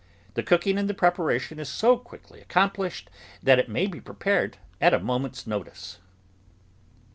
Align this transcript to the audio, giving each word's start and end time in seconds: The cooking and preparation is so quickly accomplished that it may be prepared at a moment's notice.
The 0.33 0.41
cooking 0.41 0.79
and 0.79 0.97
preparation 0.97 1.59
is 1.59 1.69
so 1.69 1.95
quickly 1.95 2.41
accomplished 2.41 3.11
that 3.43 3.59
it 3.59 3.69
may 3.69 3.85
be 3.85 4.01
prepared 4.01 4.57
at 4.81 4.95
a 4.95 4.99
moment's 4.99 5.45
notice. 5.45 5.99